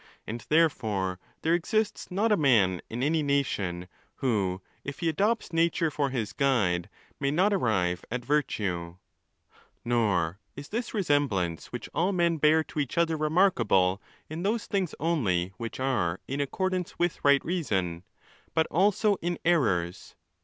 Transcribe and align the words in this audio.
And 0.25 0.43
therefore 0.49 1.19
there 1.43 1.53
exists 1.53 2.09
not 2.09 2.31
a 2.31 2.35
man 2.35 2.81
in 2.89 3.03
any 3.03 3.21
nation, 3.21 3.87
who, 4.15 4.63
if 4.83 4.97
he 4.97 5.07
adopts 5.09 5.53
nature 5.53 5.91
for 5.91 6.09
his 6.09 6.33
guide, 6.33 6.89
may 7.19 7.29
not 7.29 7.53
arrive 7.53 8.03
at 8.09 8.25
virtue. 8.25 8.93
XI. 8.95 8.95
Nor 9.85 10.39
is 10.55 10.69
this 10.69 10.95
resemblance 10.95 11.67
which 11.67 11.87
all 11.93 12.13
men 12.13 12.37
bear 12.37 12.63
to 12.63 12.79
each 12.79 12.97
other 12.97 13.15
remarkable 13.15 14.01
in 14.27 14.41
those 14.41 14.65
things 14.65 14.95
only 14.99 15.53
which 15.57 15.79
are 15.79 16.19
in 16.27 16.41
accord 16.41 16.73
ance 16.73 16.97
with 16.97 17.23
right 17.23 17.45
reason, 17.45 18.01
but 18.55 18.65
also 18.71 19.17
in 19.21 19.37
errors. 19.45 20.15